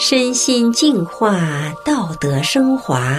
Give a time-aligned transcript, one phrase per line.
[0.00, 1.40] 身心净化，
[1.84, 3.18] 道德升华。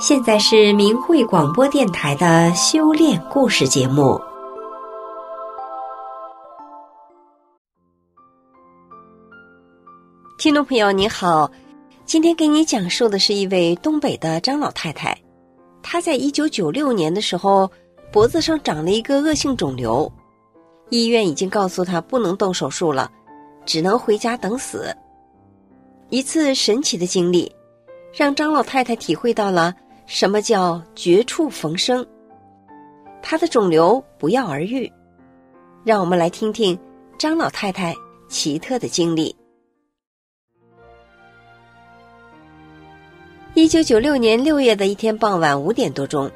[0.00, 4.20] 现在是明慧广播电台的修炼故事节目。
[10.36, 11.48] 听众朋友，你好，
[12.04, 15.16] 今天给你讲述的是一位东北的张老太太。
[15.80, 17.70] 她在一九九六年的时候，
[18.10, 20.10] 脖子上长了一个恶性肿瘤，
[20.90, 23.08] 医院已经告诉她不能动手术了，
[23.64, 24.92] 只能回家等死。
[26.10, 27.50] 一次神奇的经历，
[28.12, 29.74] 让张老太太体会到了
[30.06, 32.06] 什么叫绝处逢生。
[33.22, 34.90] 她的肿瘤不药而愈，
[35.82, 36.78] 让我们来听听
[37.18, 37.94] 张老太太
[38.28, 39.34] 奇特的经历。
[43.54, 46.30] 一九九六年六月的一天傍晚五点多钟，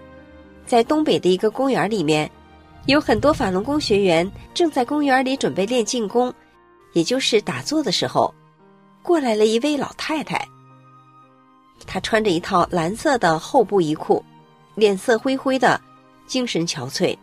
[0.67, 2.29] 在东北的一个公园里面，
[2.87, 6.33] 有很多法轮功学员正在公园里准备练静功，
[6.95, 8.33] 也就是打坐的时候。
[9.09, 10.47] 过来了一位老太太，
[11.87, 14.23] 她穿着一套蓝色的厚布衣裤，
[14.75, 15.81] 脸色灰灰的，
[16.27, 17.17] 精神憔悴，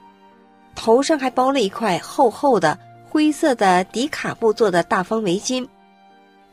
[0.73, 2.75] 头上还包了一块厚厚的
[3.07, 5.63] 灰色的迪卡布做的大方围巾，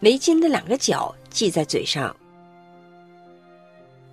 [0.00, 2.14] 围巾的两个角系在嘴上。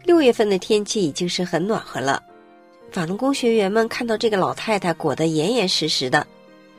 [0.06, 2.24] 六月份的天气已经是很暖和了，
[2.94, 6.26] 法轮功学员们看到这个老太太裹得严严实实的，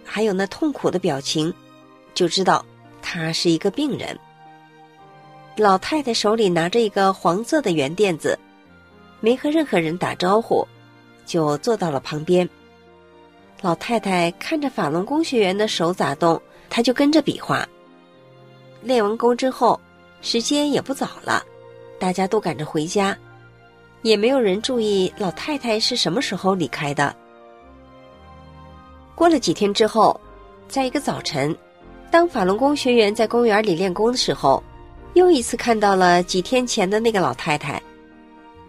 [0.03, 1.53] 还有那痛苦的表情，
[2.15, 2.65] 就知道。
[3.03, 4.19] 她是一个病人。
[5.57, 8.39] 老太太手里拿着一个黄色的圆垫子，
[9.21, 10.67] 没和任何人打招呼，
[11.27, 12.49] 就坐到了旁边。
[13.61, 17.69] 老太太看着法轮功学员的手咋动，她就跟着比划。
[18.83, 19.79] 练完功之后，
[20.23, 21.45] 时间也不早了，
[21.99, 23.15] 大家都赶着回家，
[24.01, 27.15] 也没有人注意老太太是什么时候离开的。
[29.15, 30.19] 过了几天之后，
[30.69, 31.55] 在一个早晨。
[32.11, 34.61] 当法轮功学员在公园里练功的时候，
[35.15, 37.83] 又一次看到了几天前的那个老太太。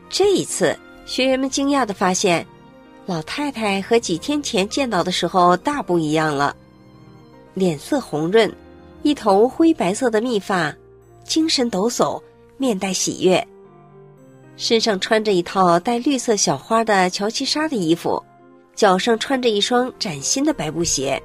[0.09, 2.45] 这一次，学员们惊讶的发现，
[3.05, 6.55] 老太太和几天前见到的时候大不一样了，
[7.53, 8.51] 脸色红润，
[9.03, 10.75] 一头灰白色的密发，
[11.23, 12.21] 精神抖擞，
[12.57, 13.47] 面带喜悦，
[14.57, 18.21] 身上穿着一套带绿色小花的乔其纱的衣服，
[18.75, 21.21] 脚上穿着一双崭新的白布鞋。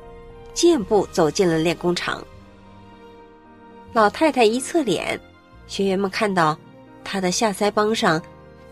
[0.55, 2.25] 健步走进了练功场。
[3.97, 5.19] 老太太一侧脸，
[5.67, 6.55] 学员们看到
[7.03, 8.21] 她的下腮帮上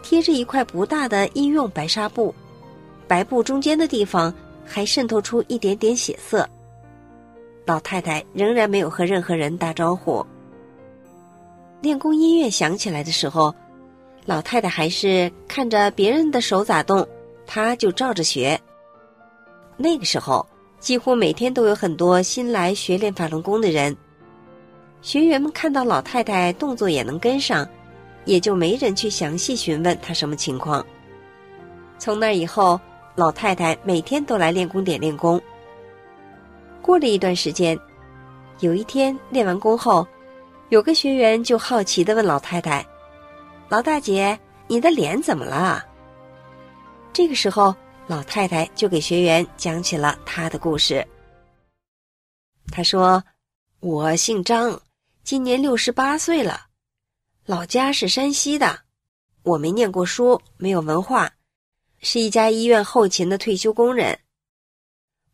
[0.03, 2.35] 贴着一块不大的医用白纱布，
[3.09, 4.31] 白布中间的地方
[4.67, 6.47] 还渗透出一点点血色。
[7.65, 10.23] 老太太仍然没有和任何人打招呼。
[11.81, 13.55] 练功音乐响起来的时候，
[14.27, 17.09] 老太太还是看着别人的手咋动，
[17.47, 18.61] 她就照着学。
[19.79, 20.47] 那个时候。
[20.81, 23.97] 几乎每天都有很多新来学练法轮功的人，
[25.05, 27.69] 学员们看到老太太动作也能跟上，
[28.25, 30.85] 也就没人去详细询问她什么情况。
[31.99, 32.81] 从那以后，
[33.15, 35.39] 老太太每天都来练功点练功。
[36.81, 37.79] 过了一段时间，
[38.61, 40.09] 有一天练完功后，
[40.71, 42.85] 有个学员就好奇的问老太太
[43.69, 44.39] ：“老大姐，
[44.69, 45.85] 你的脸怎么了？”
[47.13, 47.75] 这个时候。
[48.07, 51.03] 老太太就给学员讲起了她的故事。
[52.71, 53.25] 她说
[53.81, 54.79] ：“我姓张，
[55.25, 56.67] 今年六十八岁了，
[57.47, 58.83] 老家是山西的。
[59.43, 61.33] 我没念过书，没有文化，
[62.03, 64.21] 是一家医院后勤的退休工人。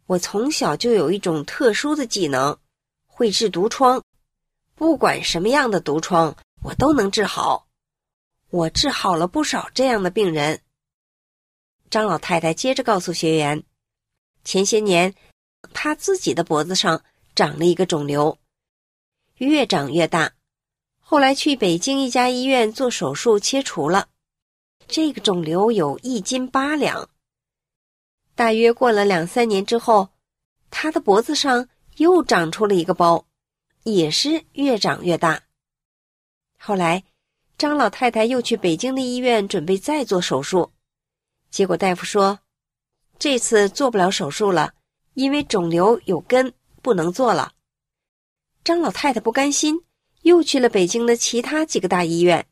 [0.06, 2.56] 我从小就有一种特殊的技能，
[3.08, 4.00] 会治毒疮，
[4.76, 7.66] 不管什么样的毒疮，我都能治好。
[8.50, 10.60] 我治好了不少这样的病人。”
[11.90, 13.60] 张老太太接着告诉学员，
[14.44, 15.12] 前些年，
[15.74, 17.02] 她自己的脖子上
[17.34, 18.38] 长了一个肿瘤，
[19.46, 20.34] 越长越大，
[20.98, 24.08] 后来去北京一家医院做手术切除了，
[24.86, 27.08] 这个肿瘤有一斤八两。
[28.34, 30.10] 大约过了两三年之后，
[30.70, 31.66] 她的脖子上
[31.96, 33.25] 又长出了一个包，
[33.84, 35.40] 也是越长越大。
[36.58, 37.02] 后来，
[37.56, 40.70] 张老太太又去北京的医院准备再做手术。
[41.50, 42.38] 结果大夫说，
[43.19, 44.75] 这次做不了手术了，
[45.14, 46.52] 因为肿瘤有根，
[46.82, 47.54] 不能做了。
[48.62, 49.80] 张老太太不甘心，
[50.22, 52.46] 又去了北京的其他几个大医院，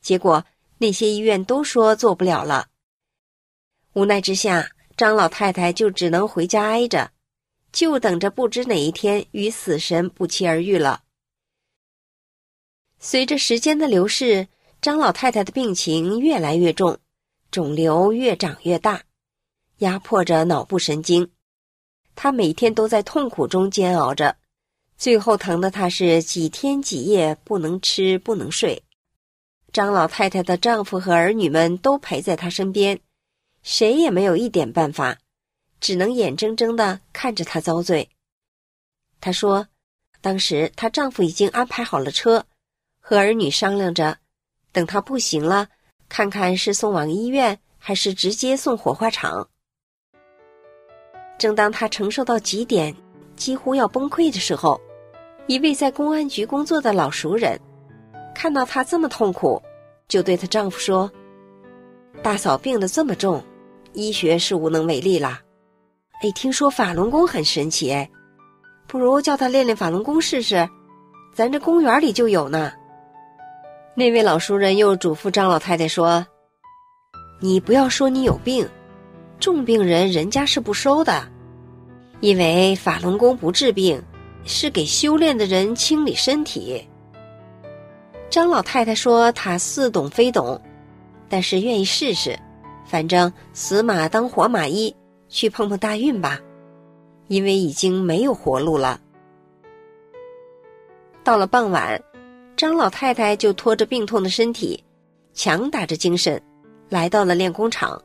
[0.00, 0.44] 结果
[0.78, 2.68] 那些医院都说做不了了。
[3.94, 7.10] 无奈之下，张老太太就只能回家挨着，
[7.72, 11.02] 就等着不知哪一天与死神不期而遇了。
[12.98, 14.48] 随着时间的流逝，
[14.82, 16.98] 张老太太的病情越来越重。
[17.50, 19.02] 肿瘤越长越大，
[19.78, 21.30] 压迫着脑部神经，
[22.14, 24.36] 她每天都在痛苦中煎熬着，
[24.96, 28.82] 最后疼的她是几天几夜不能吃不能睡。
[29.72, 32.98] 张老太太的丈夫和儿女们都陪在她身边，
[33.62, 35.18] 谁也没有一点办法，
[35.80, 38.08] 只能眼睁睁的看着她遭罪。
[39.20, 39.68] 她说，
[40.22, 42.46] 当时她丈夫已经安排好了车，
[43.00, 44.16] 和儿女商量着，
[44.72, 45.68] 等她不行了，
[46.08, 49.46] 看看是送往医院，还是直接送火化场。
[51.36, 52.96] 正当她承受到极点，
[53.36, 54.80] 几乎要崩溃的时候，
[55.46, 57.58] 一位在公安局工作的老熟人
[58.34, 59.62] 看到她这么痛苦，
[60.08, 61.10] 就对她丈夫说
[62.22, 63.42] ：“大嫂病得这么重，
[63.92, 65.40] 医学是无能为力了。
[66.22, 68.10] 哎，听说法轮功很神奇，哎，
[68.88, 70.68] 不如叫她练练法轮功试试，
[71.32, 72.72] 咱这公园里就有呢。”
[73.94, 76.26] 那位老熟人又嘱咐张老太太说
[77.40, 78.68] ：“你不要说你有病。”
[79.38, 81.28] 重病人人家是不收的，
[82.20, 84.02] 因为法轮功不治病，
[84.46, 86.88] 是给修炼的人清理身体。
[88.30, 90.60] 张老太太说她似懂非懂，
[91.28, 92.38] 但是愿意试试，
[92.86, 94.94] 反正死马当活马医，
[95.28, 96.40] 去碰碰大运吧，
[97.28, 99.00] 因为已经没有活路了。
[101.24, 102.00] 到了傍晚，
[102.56, 104.84] 张老太太就拖着病痛的身体，
[105.34, 106.40] 强打着精神，
[106.88, 108.00] 来到了练功场。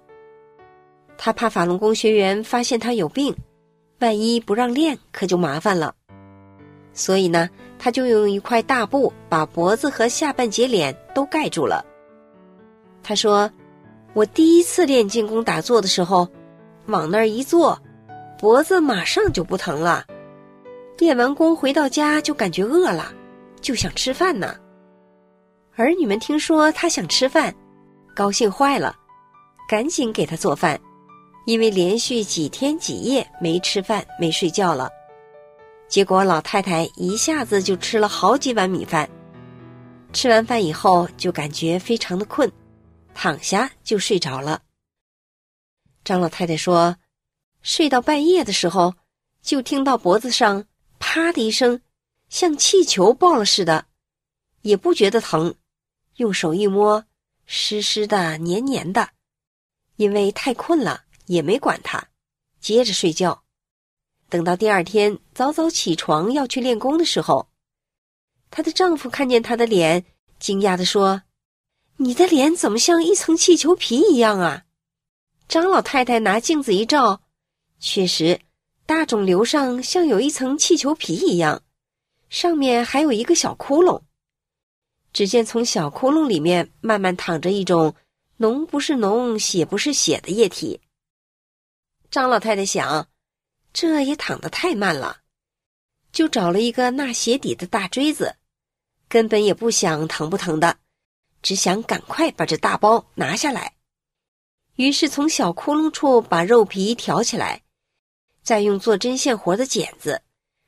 [1.18, 3.36] 他怕法轮功学员发现他有病，
[4.00, 5.94] 万一不让练，可就麻烦了。
[6.94, 7.50] 所以呢，
[7.80, 11.86] 他就用一块大布把脖子和下半截脸都盖住了。
[13.04, 13.50] 他说
[14.14, 16.28] ：“我第一次练静功打坐的时候，
[16.88, 17.82] 往那儿一坐，
[18.38, 20.06] 脖子马上就不疼了。
[20.98, 23.12] 练完功回到家就感觉饿了，
[23.62, 24.56] 就想吃饭呢。
[25.76, 27.56] 儿女们听说他想吃饭，
[28.16, 28.96] 高兴坏了，
[29.68, 30.80] 赶紧给他做饭。”
[31.48, 34.88] 因为连续几天几夜没吃饭没睡觉了，
[35.92, 39.10] 结果老太太一下子就吃了好几碗米饭。
[40.14, 42.50] 吃完饭以后就感觉非常的困，
[43.14, 44.62] 躺下就睡着了。
[46.06, 46.96] 张老太太说，
[47.62, 48.96] 睡到半夜的时候，
[49.42, 50.64] 就听到脖子上
[50.98, 51.82] 啪的一声，
[52.30, 53.88] 像气球爆了似的，
[54.62, 55.54] 也不觉得疼，
[56.16, 57.04] 用手一摸，
[57.46, 59.10] 湿湿的黏黏的，
[59.98, 61.04] 因为太困了。
[61.28, 62.10] 也没管它，
[62.60, 63.44] 接着睡觉。
[64.32, 67.50] 等到第二天早早起床要去练功的时候，
[68.50, 70.06] 她的丈夫看见她的脸，
[70.40, 71.24] 惊讶地说
[72.00, 74.64] ：“你的脸怎么像一层气球皮一样啊？”
[75.50, 77.24] 张老太太拿镜子一照，
[77.82, 78.40] 确实，
[78.86, 81.62] 大肿瘤上像有一层气球皮一样，
[82.30, 84.02] 上面还有一个小窟窿。
[85.12, 87.94] 只见从小窟窿里面慢慢淌着一种
[88.38, 90.80] 浓不是浓、血不是血的液体。
[92.10, 93.10] 张老太太想，
[93.74, 95.22] 这也躺得太慢了，
[96.12, 98.36] 就找了一个纳鞋底的大锥子，
[99.08, 100.78] 根本也不想疼不疼的，
[101.42, 103.76] 只想赶快把这大包拿下来。
[104.76, 107.64] 于是从小窟窿处把肉皮挑起来，
[108.42, 110.22] 再用做针线活的剪子，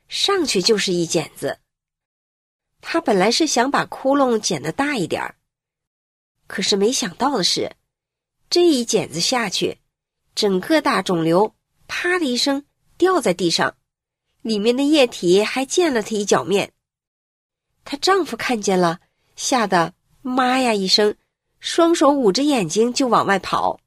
[0.08, 1.58] 上去就是一剪子。
[2.80, 5.36] 他本来是想把窟窿剪得大一点儿，
[6.46, 7.76] 可是没想到的是，
[8.50, 9.78] 这一剪子下去。
[10.34, 11.54] 整个大肿瘤
[11.86, 12.66] “啪”的一声
[13.04, 13.76] 掉在地上，
[14.40, 16.72] 里面的液体还溅了她一脚面。
[17.84, 18.98] 她丈夫看见了，
[19.36, 19.92] 吓得
[20.22, 21.14] “妈呀”一声，
[21.60, 23.78] 双手捂着眼睛就往外跑。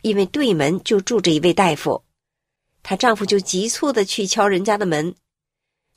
[0.00, 2.02] 因为对门就住着一位大夫，
[2.82, 5.14] 她丈夫就急促的去敲人家的门。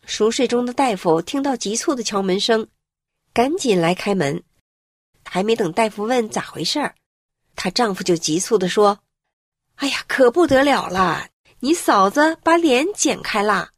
[0.05, 2.67] 熟睡中的大夫听到急促的敲门声，
[3.31, 4.43] 赶紧来开门。
[5.23, 6.95] 还没等大夫问咋回事儿。
[7.55, 8.99] 她丈夫就急促的说
[9.79, 11.29] ：“哎呀，可不得了了！
[11.65, 13.71] 你嫂子把脸剪开了。”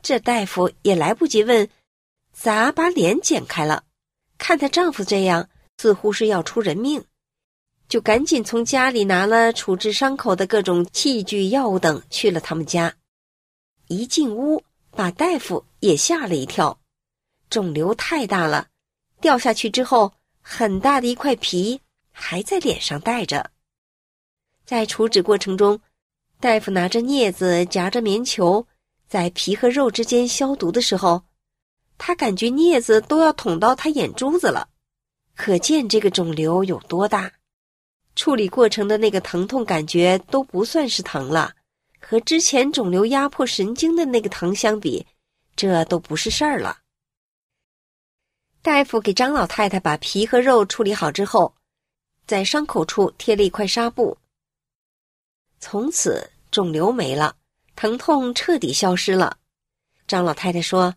[0.00, 1.68] 这大夫也来不及问，
[2.32, 3.82] 咋把脸剪开了？
[4.38, 5.48] 看她丈夫这样，
[5.78, 7.04] 似乎是要出人命，
[7.88, 12.94] 就赶紧从家里拿了处置伤口的各种器具、药物等去了他们家。
[13.88, 16.78] 一进屋，把大夫也吓了一跳，
[17.50, 18.68] 肿瘤太大了，
[19.20, 21.80] 掉下去之后，很大的一块皮。
[22.20, 23.50] 还在脸上带着，
[24.64, 25.80] 在处置过程中，
[26.40, 28.64] 大夫拿着镊子夹着棉球，
[29.08, 31.24] 在皮和肉之间消毒的时候，
[31.96, 34.68] 他感觉镊子都要捅到他眼珠子了，
[35.34, 37.32] 可见这个肿瘤有多大。
[38.14, 41.54] 处理过程的那个疼痛感觉都不算是疼了，
[42.00, 45.04] 和之前肿瘤压迫神经的那个疼相比，
[45.56, 46.78] 这都不是事儿了。
[48.62, 51.54] 大夫给张老太太把皮和肉处理好之后。
[52.26, 54.18] 在伤口处贴了一块纱布，
[55.60, 57.36] 从此肿瘤没了，
[57.74, 59.36] 疼痛彻底消失了。
[60.06, 60.94] 张老太太说：“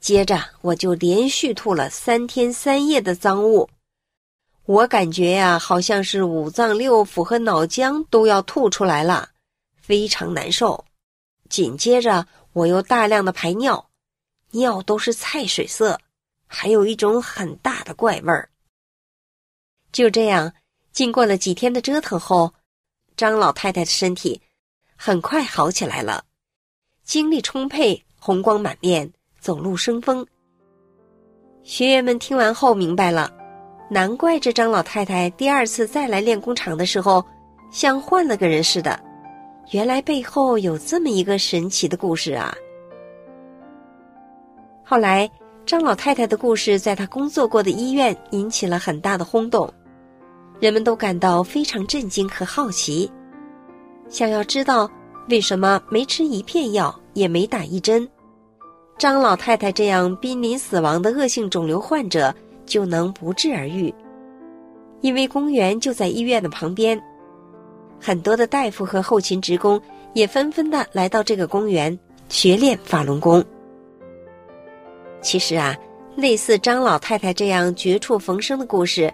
[0.00, 3.68] 接着我就连续吐了三天三夜的脏物，
[4.64, 9.30] 我感觉呀，好像是五脏六腑和脑浆都要吐出来了，
[9.80, 10.84] 非常难受。
[11.48, 13.88] 紧接着我又大量的排尿，
[14.50, 15.98] 尿都是菜水色，
[16.46, 18.50] 还有一种很大的怪味儿。
[19.90, 20.52] 就这样，
[20.92, 22.52] 经过了几天的折腾后，
[23.16, 24.40] 张老太太的身体
[24.96, 26.24] 很快好起来了，
[27.04, 29.08] 精力充沛。”红光满面，
[29.38, 30.26] 走路生风。
[31.62, 33.32] 学员们听完后明白了，
[33.88, 37.24] 难怪这张老太太第二次再来练功场的时候，
[37.70, 38.98] 像换了个人似的。
[39.70, 42.52] 原来背后有这么一个神奇的故事啊！
[44.82, 45.30] 后来，
[45.64, 49.72] 张老太太的故事在她工作过的医院引起了很大的轰动，
[50.58, 53.10] 人们都感到非常震惊和好奇，
[54.08, 54.90] 想要知道
[55.28, 58.08] 为什么没吃一片药，也没打一针。
[58.98, 62.34] 张老太太这样濒临死亡的恶性肿瘤患者
[62.64, 63.94] 就能不治而愈，
[65.02, 66.98] 因为公园就在医院的旁边，
[68.00, 69.78] 很多的大夫和后勤职工
[70.14, 71.98] 也纷纷的来到这个公园
[72.30, 73.44] 学练法轮功。
[75.20, 75.76] 其实啊，
[76.16, 79.12] 类似张老太太这样绝处逢生的故事，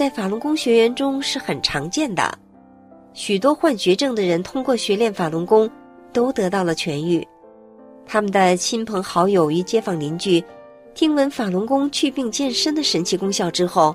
[0.00, 2.32] 在法轮功学员中是很常见的，
[3.12, 5.70] 许多患绝症的人通过学练法轮功，
[6.10, 7.22] 都得到了痊愈。
[8.06, 10.42] 他们的亲朋好友与街坊邻居，
[10.94, 13.94] 听闻法轮功祛病健身的神奇功效之后，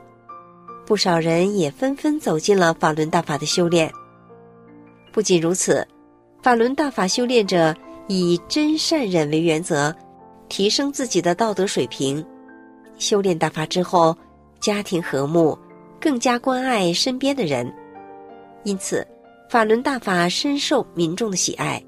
[0.86, 3.92] 不少人也纷纷走进了法轮大法的修炼。
[5.12, 5.88] 不仅如此，
[6.44, 7.76] 法轮大法修炼者
[8.08, 9.92] 以真善忍为原则，
[10.50, 12.24] 提升自己的道德水平。
[13.00, 14.16] 修炼大法之后，
[14.60, 15.58] 家庭和睦，
[16.06, 17.74] 更加关爱身边的人，
[18.64, 19.04] 因此，
[19.50, 21.84] 法轮大法深受民众的喜爱。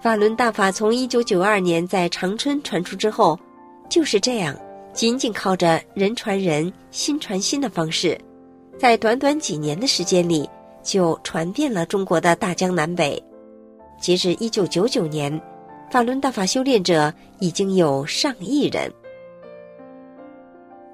[0.00, 3.36] 法轮大法从一九九二年在长春传出之后，
[3.88, 4.56] 就是这样，
[4.92, 8.16] 仅仅靠着人传人、心传心的方式，
[8.78, 10.48] 在短短几年的时间里，
[10.84, 13.20] 就传遍了中国的大江南北。
[14.00, 15.42] 截至一九九九年，
[15.90, 18.88] 法轮大法修炼者已经有上亿人。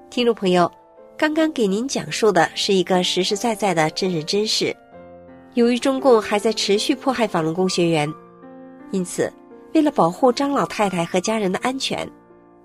[0.09, 0.71] 听众朋友，
[1.23, 4.75] 刚刚给您讲述的是一个实实在在的真人真事。
[5.53, 8.13] 由于中共还在持续迫害法轮功学员。
[8.91, 9.31] 因此，
[9.73, 12.05] 为了保护张老太太和家人的安全，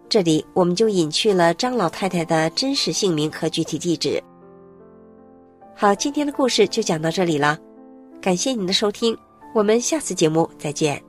[0.08, 4.20] 这里我们就隐去了张老太太的真实姓名和具体地址。
[5.76, 7.56] 好，今天的故事就讲到这里了，
[8.20, 9.16] 感谢您的收听，
[9.54, 11.07] 我们下次节目再见。